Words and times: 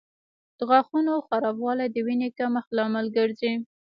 د 0.57 0.59
غاښونو 0.69 1.13
خرابوالی 1.27 1.87
د 1.91 1.95
وینې 2.05 2.29
کمښت 2.37 2.69
لامل 2.77 3.05
ګرځي. 3.17 3.53